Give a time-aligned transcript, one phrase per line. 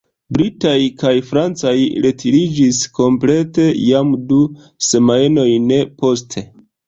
[0.35, 1.73] Britaj kaj francaj
[2.05, 4.39] retiriĝis komplete jam du
[4.89, 5.69] semajnojn
[6.03, 6.45] poste.